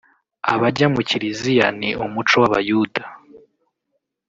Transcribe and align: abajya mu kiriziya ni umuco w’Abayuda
abajya 0.53 0.87
mu 0.93 1.01
kiriziya 1.07 1.67
ni 1.79 1.89
umuco 2.05 2.35
w’Abayuda 2.41 3.03